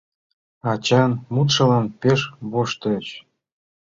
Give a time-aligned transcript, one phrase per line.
[0.71, 3.07] Ачан мутшылан пеш воштыльыч.